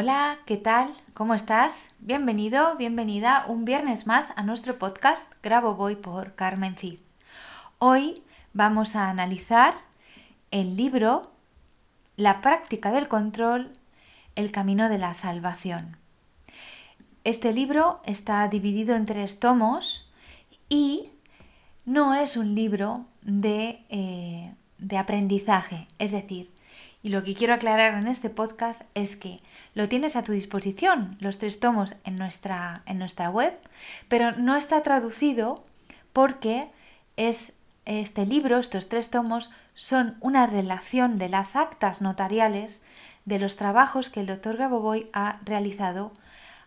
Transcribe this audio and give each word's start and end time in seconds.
Hola, 0.00 0.38
¿qué 0.46 0.56
tal? 0.56 0.92
¿Cómo 1.12 1.34
estás? 1.34 1.90
Bienvenido, 1.98 2.76
bienvenida 2.76 3.44
un 3.48 3.64
viernes 3.64 4.06
más 4.06 4.32
a 4.36 4.44
nuestro 4.44 4.78
podcast 4.78 5.32
Grabo 5.42 5.74
Voy 5.74 5.96
por 5.96 6.36
Carmen 6.36 6.76
Cid. 6.76 7.00
Hoy 7.80 8.22
vamos 8.52 8.94
a 8.94 9.10
analizar 9.10 9.74
el 10.52 10.76
libro 10.76 11.32
La 12.16 12.40
práctica 12.42 12.92
del 12.92 13.08
control, 13.08 13.76
el 14.36 14.52
camino 14.52 14.88
de 14.88 14.98
la 14.98 15.14
salvación. 15.14 15.96
Este 17.24 17.52
libro 17.52 18.00
está 18.04 18.46
dividido 18.46 18.94
en 18.94 19.04
tres 19.04 19.40
tomos 19.40 20.14
y 20.68 21.10
no 21.86 22.14
es 22.14 22.36
un 22.36 22.54
libro 22.54 23.04
de, 23.22 23.84
eh, 23.88 24.54
de 24.78 24.96
aprendizaje, 24.96 25.88
es 25.98 26.12
decir, 26.12 26.52
y 27.02 27.10
lo 27.10 27.22
que 27.22 27.34
quiero 27.34 27.54
aclarar 27.54 27.94
en 27.94 28.08
este 28.08 28.30
podcast 28.30 28.82
es 28.94 29.16
que 29.16 29.40
lo 29.74 29.88
tienes 29.88 30.16
a 30.16 30.24
tu 30.24 30.32
disposición, 30.32 31.16
los 31.20 31.38
tres 31.38 31.60
tomos 31.60 31.94
en 32.04 32.18
nuestra, 32.18 32.82
en 32.86 32.98
nuestra 32.98 33.30
web, 33.30 33.54
pero 34.08 34.32
no 34.32 34.56
está 34.56 34.82
traducido 34.82 35.64
porque 36.12 36.68
es 37.16 37.52
este 37.84 38.26
libro, 38.26 38.58
estos 38.58 38.88
tres 38.88 39.10
tomos, 39.10 39.50
son 39.74 40.16
una 40.20 40.46
relación 40.46 41.18
de 41.18 41.28
las 41.28 41.56
actas 41.56 42.02
notariales 42.02 42.82
de 43.24 43.38
los 43.38 43.56
trabajos 43.56 44.10
que 44.10 44.20
el 44.20 44.26
doctor 44.26 44.56
Grabovoi 44.56 45.08
ha 45.12 45.38
realizado 45.44 46.12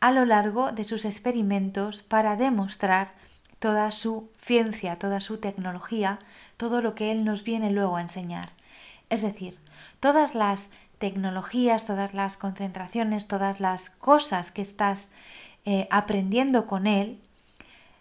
a 0.00 0.10
lo 0.10 0.24
largo 0.24 0.72
de 0.72 0.84
sus 0.84 1.04
experimentos 1.04 2.02
para 2.02 2.36
demostrar 2.36 3.12
toda 3.58 3.90
su 3.92 4.28
ciencia, 4.40 4.96
toda 4.98 5.20
su 5.20 5.38
tecnología, 5.38 6.18
todo 6.56 6.82
lo 6.82 6.94
que 6.94 7.12
él 7.12 7.24
nos 7.24 7.44
viene 7.44 7.70
luego 7.70 7.96
a 7.96 8.02
enseñar. 8.02 8.50
Es 9.10 9.22
decir, 9.22 9.56
todas 10.02 10.34
las 10.34 10.70
tecnologías, 10.98 11.86
todas 11.86 12.12
las 12.12 12.36
concentraciones, 12.36 13.28
todas 13.28 13.60
las 13.60 13.88
cosas 13.88 14.50
que 14.50 14.60
estás 14.60 15.12
eh, 15.64 15.86
aprendiendo 15.92 16.66
con 16.66 16.88
él, 16.88 17.20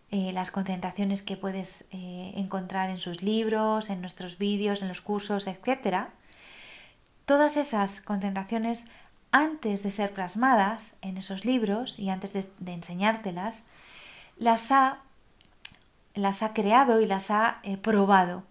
eh, 0.09 0.31
las 0.33 0.49
concentraciones 0.49 1.21
que 1.21 1.37
puedes 1.37 1.85
eh, 1.91 2.33
encontrar 2.35 2.89
en 2.89 2.97
sus 2.97 3.21
libros, 3.21 3.91
en 3.91 4.01
nuestros 4.01 4.39
vídeos, 4.39 4.81
en 4.81 4.87
los 4.87 4.99
cursos, 4.99 5.45
etc. 5.45 6.07
Todas 7.25 7.55
esas 7.55 8.01
concentraciones, 8.01 8.87
antes 9.31 9.83
de 9.83 9.91
ser 9.91 10.11
plasmadas 10.11 10.95
en 11.03 11.17
esos 11.17 11.45
libros 11.45 11.99
y 11.99 12.09
antes 12.09 12.33
de, 12.33 12.49
de 12.57 12.73
enseñártelas, 12.73 13.67
las 14.39 14.71
ha, 14.71 15.01
las 16.15 16.41
ha 16.41 16.53
creado 16.53 16.99
y 16.99 17.05
las 17.05 17.29
ha 17.29 17.61
probado 17.83 18.43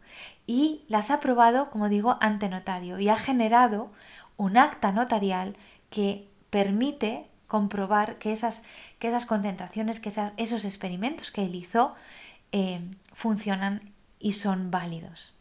y 0.47 0.83
las 0.89 1.11
ha 1.11 1.21
probado, 1.21 1.71
como 1.71 1.89
digo, 1.89 2.19
ante 2.21 2.49
notario 2.49 2.99
y 2.99 3.09
ha 3.09 3.17
generado 3.17 3.91
un 4.37 4.57
acta 4.57 4.93
notarial 4.93 5.57
que 5.91 6.29
permite 6.51 7.27
comprobar 7.47 8.19
que 8.19 8.33
esas, 8.33 8.63
que 8.99 9.09
esas 9.09 9.27
concentraciones, 9.27 10.01
que 10.01 10.13
esos 10.37 10.65
experimentos 10.65 11.31
que 11.31 11.45
él 11.45 11.55
hizo 11.55 11.95
eh, 12.53 12.81
funcionan 13.13 13.93
y 14.19 14.35
son 14.35 14.71
válidos. 14.71 15.35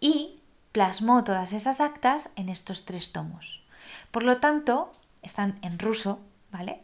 Y 0.00 0.40
plasmó 0.72 1.22
todas 1.22 1.52
esas 1.52 1.80
actas 1.80 2.30
en 2.36 2.48
estos 2.48 2.84
tres 2.84 3.12
tomos. 3.12 3.62
Por 4.10 4.24
lo 4.24 4.38
tanto, 4.38 4.90
están 5.22 5.58
en 5.62 5.78
ruso, 5.78 6.20
¿vale? 6.50 6.80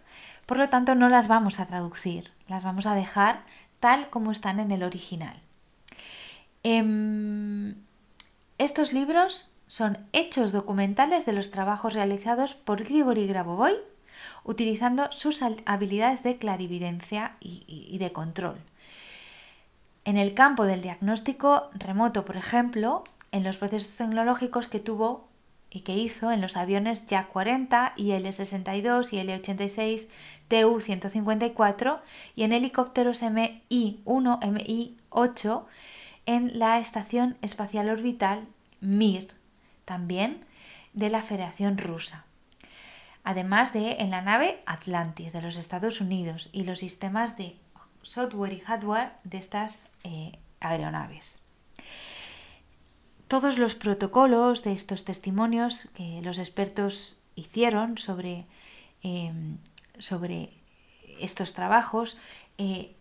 Por 0.46 0.58
lo 0.58 0.68
tanto, 0.68 0.94
no 0.94 1.08
las 1.08 1.28
vamos 1.28 1.60
a 1.60 1.66
traducir, 1.66 2.32
las 2.48 2.64
vamos 2.64 2.86
a 2.86 2.94
dejar 2.94 3.42
tal 3.80 4.10
como 4.10 4.30
están 4.30 4.60
en 4.60 4.72
el 4.72 4.82
original. 4.82 5.40
Em, 6.62 7.74
estos 8.58 8.92
libros 8.92 9.54
son 9.66 9.98
hechos 10.12 10.52
documentales 10.52 11.24
de 11.26 11.32
los 11.32 11.50
trabajos 11.50 11.94
realizados 11.94 12.54
por 12.54 12.84
Grigori 12.84 13.26
Grabovoi 13.26 13.76
utilizando 14.44 15.10
sus 15.12 15.42
habilidades 15.64 16.22
de 16.22 16.36
clarividencia 16.36 17.36
y, 17.40 17.96
de 17.98 18.12
control. 18.12 18.58
En 20.04 20.16
el 20.16 20.34
campo 20.34 20.64
del 20.64 20.82
diagnóstico 20.82 21.70
remoto, 21.74 22.24
por 22.24 22.36
ejemplo, 22.36 23.04
en 23.32 23.44
los 23.44 23.58
procesos 23.58 23.96
tecnológicos 23.96 24.66
que 24.66 24.80
tuvo 24.80 25.28
y 25.70 25.80
que 25.80 25.96
hizo 25.96 26.32
en 26.32 26.40
los 26.40 26.56
aviones 26.56 27.06
Jak 27.06 27.28
40, 27.28 27.94
IL-62 27.96 29.12
y 29.12 29.18
L-86, 29.20 30.08
TU-154 30.48 32.00
y 32.34 32.42
en 32.42 32.52
helicópteros 32.52 33.22
MI-1, 33.22 34.40
MI-8 34.40 35.64
en 36.30 36.60
la 36.60 36.78
Estación 36.78 37.36
Espacial 37.42 37.88
Orbital 37.88 38.46
Mir, 38.80 39.34
también 39.84 40.44
de 40.92 41.10
la 41.10 41.22
Federación 41.22 41.76
Rusa. 41.76 42.24
Además 43.24 43.72
de 43.72 43.96
en 43.98 44.10
la 44.10 44.22
nave 44.22 44.62
Atlantis 44.64 45.32
de 45.32 45.42
los 45.42 45.56
Estados 45.56 46.00
Unidos 46.00 46.48
y 46.52 46.62
los 46.62 46.78
sistemas 46.78 47.36
de 47.36 47.56
software 48.02 48.52
y 48.52 48.60
hardware 48.60 49.10
de 49.24 49.38
estas 49.38 49.82
eh, 50.04 50.38
aeronaves. 50.60 51.40
Todos 53.26 53.58
los 53.58 53.74
protocolos 53.74 54.62
de 54.62 54.72
estos 54.72 55.04
testimonios 55.04 55.88
que 55.94 56.22
los 56.22 56.38
expertos 56.38 57.16
hicieron 57.34 57.98
sobre, 57.98 58.46
em, 59.02 59.58
sobre 59.98 60.52
estos 61.18 61.54
trabajos, 61.54 62.18
eh, 62.56 62.94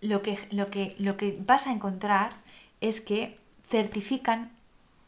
lo, 0.00 0.22
que, 0.22 0.38
lo, 0.52 0.68
que, 0.68 0.94
lo 1.00 1.16
que 1.16 1.36
vas 1.44 1.66
a 1.66 1.72
encontrar 1.72 2.46
es 2.80 3.00
que 3.00 3.38
certifican 3.68 4.50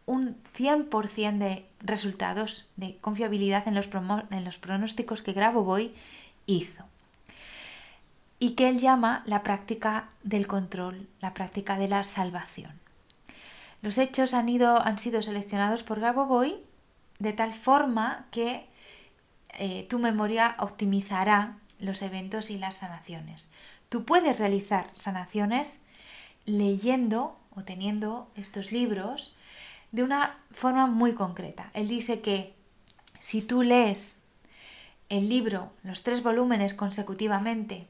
un 0.07 0.37
100% 0.57 1.39
de 1.39 1.67
resultados 1.81 2.67
de 2.77 2.97
confiabilidad 3.01 3.69
en 3.69 3.75
los, 3.75 3.89
en 4.31 4.45
los 4.45 4.59
pronósticos 4.59 5.23
que 5.23 5.33
Grabovoi 5.33 5.95
hizo 6.47 6.85
y 8.39 8.51
que 8.51 8.69
él 8.69 8.81
llama 8.81 9.23
la 9.27 9.43
práctica 9.43 10.09
del 10.23 10.47
control, 10.47 11.07
la 11.21 11.35
práctica 11.35 11.77
de 11.77 11.89
la 11.89 12.05
salvación. 12.05 12.73
Los 13.83 13.99
hechos 13.99 14.35
han, 14.35 14.49
ido, 14.49 14.81
han 14.83 14.99
sido 14.99 15.23
seleccionados 15.23 15.83
por 15.83 16.01
Grabovoi 16.01 16.63
de 17.19 17.33
tal 17.33 17.55
forma 17.55 18.27
que 18.31 18.67
eh, 19.59 19.87
tu 19.89 19.99
memoria 19.99 20.57
optimizará 20.59 21.57
los 21.79 22.03
eventos 22.03 22.51
y 22.51 22.59
las 22.59 22.77
sanaciones. 22.77 23.51
Tú 23.89 24.05
puedes 24.05 24.39
realizar 24.39 24.91
sanaciones 24.95 25.81
leyendo 26.47 27.40
o 27.55 27.63
teniendo 27.63 28.31
estos 28.37 28.73
libros 28.73 29.35
de 29.93 30.03
una 30.03 30.39
forma 30.53 30.87
muy 30.87 31.15
concreta. 31.15 31.71
Él 31.75 31.89
dice 31.89 32.21
que 32.21 32.55
si 33.19 33.43
tú 33.43 33.63
lees 33.63 34.23
el 35.09 35.29
libro, 35.29 35.73
los 35.83 36.03
tres 36.03 36.23
volúmenes 36.23 36.75
consecutivamente, 36.75 37.87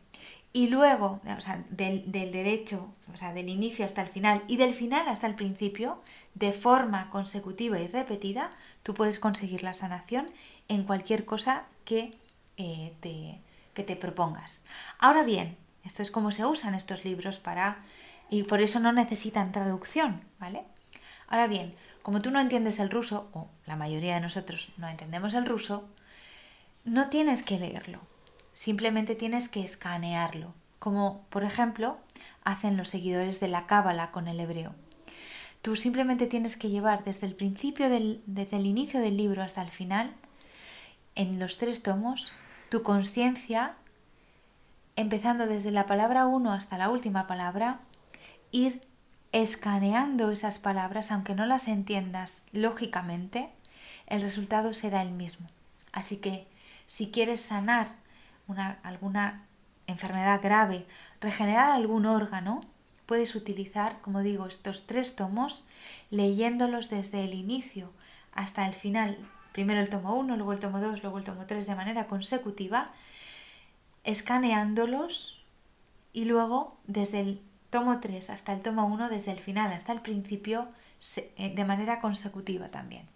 y 0.53 0.67
luego, 0.67 1.21
o 1.37 1.41
sea, 1.41 1.63
del, 1.71 2.11
derecho, 2.11 2.93
o 3.13 3.17
sea, 3.17 3.33
del 3.33 3.49
inicio 3.49 3.85
hasta 3.85 4.03
el 4.03 4.09
final 4.09 4.43
y 4.49 4.57
del 4.57 4.75
final 4.75 5.09
hasta 5.09 5.29
el 5.29 5.37
principio, 5.37 6.03
de 6.35 6.53
forma 6.53 7.09
consecutiva 7.11 7.79
y 7.79 7.87
repetida, 7.87 8.51
tú 8.83 8.95
puedes 8.95 9.21
conseguir 9.21 9.63
la 9.63 9.75
sanación 9.75 10.29
en 10.69 10.83
cualquier 10.83 11.25
cosa 11.25 11.67
que, 11.85 12.15
eh, 12.57 12.93
te, 13.01 13.39
que 13.75 13.85
te 13.85 13.95
propongas. 13.95 14.63
Ahora 14.99 15.23
bien, 15.23 15.57
esto 15.85 16.03
es 16.03 16.11
como 16.11 16.33
se 16.33 16.45
usan 16.45 16.75
estos 16.75 17.05
libros 17.05 17.39
para 17.39 17.79
y 18.31 18.45
por 18.45 18.61
eso 18.61 18.81
no 18.81 18.93
necesitan 18.93 19.53
traducción, 19.53 20.23
¿vale? 20.39 20.63
Ahora 21.27 21.49
bien, 21.49 21.75
como 22.03 22.23
tú 22.23 22.31
no 22.31 22.41
entiendes 22.41 22.79
el 22.79 22.91
ruso, 22.91 23.29
o 23.33 23.49
la 23.67 23.77
mayoría 23.77 24.15
de 24.15 24.21
nosotros 24.21 24.71
no 24.79 24.89
entendemos 24.89 25.35
el 25.35 25.47
ruso, 25.47 25.89
no 26.85 27.09
tienes 27.09 27.43
que 27.43 27.59
leerlo, 27.59 28.01
simplemente 28.53 29.15
tienes 29.15 29.49
que 29.49 29.63
escanearlo, 29.63 30.55
como 30.79 31.27
por 31.29 31.45
ejemplo 31.45 31.99
hacen 32.45 32.77
los 32.77 32.89
seguidores 32.89 33.41
de 33.41 33.49
la 33.49 33.67
Cábala 33.67 34.13
con 34.13 34.29
el 34.29 34.41
hebreo. 34.41 34.75
Tú 35.61 35.77
simplemente 35.77 36.27
tienes 36.27 36.57
que 36.57 36.71
llevar 36.71 37.05
desde 37.05 37.27
el 37.27 37.35
principio, 37.35 37.91
del, 37.91 38.23
desde 38.27 38.57
el 38.57 38.67
inicio 38.67 39.01
del 39.01 39.17
libro 39.17 39.43
hasta 39.43 39.61
el 39.61 39.71
final, 39.71 40.15
en 41.17 41.39
los 41.39 41.59
tres 41.59 41.83
tomos, 41.83 42.33
tu 42.71 42.83
conciencia, 42.83 43.75
empezando 44.97 45.47
desde 45.47 45.71
la 45.71 45.85
palabra 45.85 46.27
1 46.27 46.53
hasta 46.53 46.79
la 46.79 46.89
última 46.89 47.27
palabra, 47.27 47.81
ir 48.53 48.83
escaneando 49.33 50.31
esas 50.31 50.59
palabras, 50.59 51.13
aunque 51.13 51.35
no 51.35 51.47
las 51.47 51.69
entiendas 51.69 52.43
lógicamente, 52.53 53.51
el 54.07 54.21
resultado 54.21 54.73
será 54.73 55.03
el 55.03 55.13
mismo. 55.13 55.49
Así 55.93 56.17
que 56.17 56.47
si 56.87 57.11
quieres 57.11 57.41
sanar 57.41 57.89
una, 58.49 58.79
alguna 58.83 59.45
enfermedad 59.87 60.41
grave, 60.43 60.87
regenerar 61.21 61.71
algún 61.71 62.07
órgano, 62.07 62.63
puedes 63.07 63.35
utilizar, 63.35 64.01
como 64.03 64.21
digo, 64.21 64.47
estos 64.47 64.87
tres 64.87 65.17
tomos 65.17 65.65
leyéndolos 66.11 66.91
desde 66.91 67.25
el 67.25 67.35
inicio 67.35 67.93
hasta 68.33 68.67
el 68.67 68.75
final. 68.75 69.19
Primero 69.53 69.81
el 69.81 69.91
tomo 69.91 70.15
1, 70.15 70.37
luego 70.37 70.53
el 70.53 70.61
tomo 70.61 70.81
2, 70.81 71.03
luego 71.03 71.19
el 71.19 71.25
tomo 71.25 71.47
3 71.47 71.67
de 71.67 71.75
manera 71.75 72.07
consecutiva, 72.07 72.93
escaneándolos 74.05 75.43
y 76.13 76.25
luego 76.25 76.77
desde 76.87 77.21
el 77.21 77.41
tomo 77.71 78.01
3 78.01 78.31
hasta 78.31 78.53
el 78.53 78.61
tomo 78.61 78.87
1, 78.87 79.09
desde 79.09 79.33
el 79.33 79.39
final 79.39 79.73
hasta 79.73 79.93
el 79.93 80.01
principio, 80.01 80.69
eh, 81.17 81.53
de 81.55 81.65
manera 81.65 82.01
consecutiva 82.01 82.69
también. 82.69 83.07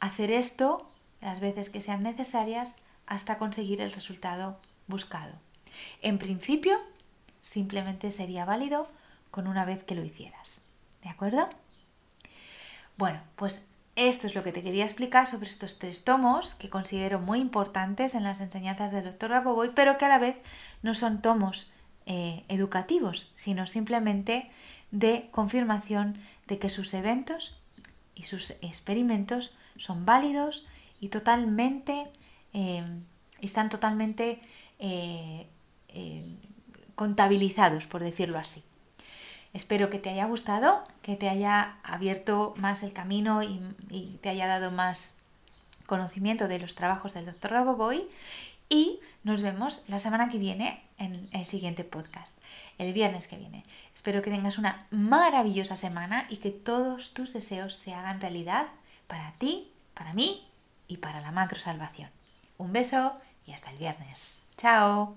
Hacer 0.00 0.30
esto 0.30 0.90
las 1.20 1.40
veces 1.40 1.70
que 1.70 1.80
sean 1.80 2.02
necesarias 2.02 2.76
hasta 3.06 3.38
conseguir 3.38 3.80
el 3.80 3.92
resultado 3.92 4.58
buscado. 4.86 5.32
En 6.02 6.18
principio, 6.18 6.78
simplemente 7.42 8.10
sería 8.10 8.44
válido 8.44 8.88
con 9.30 9.46
una 9.46 9.64
vez 9.64 9.84
que 9.84 9.94
lo 9.94 10.04
hicieras. 10.04 10.64
¿De 11.02 11.08
acuerdo? 11.08 11.48
Bueno, 12.96 13.20
pues 13.36 13.62
esto 13.96 14.26
es 14.26 14.34
lo 14.34 14.42
que 14.42 14.52
te 14.52 14.62
quería 14.62 14.84
explicar 14.84 15.28
sobre 15.28 15.48
estos 15.48 15.78
tres 15.78 16.04
tomos 16.04 16.54
que 16.54 16.70
considero 16.70 17.18
muy 17.18 17.40
importantes 17.40 18.14
en 18.14 18.24
las 18.24 18.40
enseñanzas 18.40 18.92
del 18.92 19.04
doctor 19.04 19.30
Raboboy, 19.30 19.72
pero 19.74 19.98
que 19.98 20.04
a 20.04 20.08
la 20.08 20.18
vez 20.18 20.36
no 20.82 20.94
son 20.94 21.22
tomos 21.22 21.72
eh, 22.06 22.44
educativos, 22.48 23.30
sino 23.34 23.66
simplemente 23.66 24.50
de 24.90 25.28
confirmación 25.30 26.18
de 26.46 26.58
que 26.58 26.68
sus 26.68 26.94
eventos 26.94 27.54
y 28.14 28.24
sus 28.24 28.52
experimentos 28.62 29.52
son 29.76 30.04
válidos 30.04 30.66
y 31.00 31.08
totalmente 31.08 32.06
eh, 32.52 32.84
están 33.40 33.68
totalmente 33.68 34.40
eh, 34.78 35.46
contabilizados, 36.94 37.86
por 37.86 38.02
decirlo 38.02 38.38
así. 38.38 38.62
Espero 39.52 39.90
que 39.90 39.98
te 39.98 40.10
haya 40.10 40.26
gustado, 40.26 40.84
que 41.02 41.16
te 41.16 41.28
haya 41.28 41.78
abierto 41.82 42.54
más 42.56 42.82
el 42.82 42.92
camino 42.92 43.42
y, 43.42 44.18
te 44.20 44.28
haya 44.28 44.46
dado 44.46 44.70
más 44.70 45.14
conocimiento 45.86 46.46
de 46.46 46.60
los 46.60 46.76
trabajos 46.76 47.14
del 47.14 47.26
Dr. 47.26 47.50
Roboboy 47.50 48.06
y 48.70 49.00
nos 49.24 49.42
vemos 49.42 49.82
la 49.88 49.98
semana 49.98 50.30
que 50.30 50.38
viene 50.38 50.82
en 50.96 51.28
el 51.32 51.44
siguiente 51.44 51.84
podcast, 51.84 52.38
el 52.78 52.94
viernes 52.94 53.26
que 53.26 53.36
viene. 53.36 53.64
Espero 53.94 54.22
que 54.22 54.30
tengas 54.30 54.56
una 54.56 54.86
maravillosa 54.90 55.76
semana 55.76 56.26
y 56.30 56.38
que 56.38 56.50
todos 56.50 57.12
tus 57.12 57.34
deseos 57.34 57.74
se 57.74 57.92
hagan 57.92 58.20
realidad 58.20 58.68
para 59.06 59.32
ti, 59.32 59.70
para 59.92 60.14
mí 60.14 60.46
y 60.88 60.98
para 60.98 61.20
la 61.20 61.32
macro 61.32 61.58
salvación. 61.58 62.08
Un 62.56 62.72
beso 62.72 63.12
y 63.46 63.52
hasta 63.52 63.70
el 63.70 63.78
viernes. 63.78 64.38
Chao. 64.56 65.16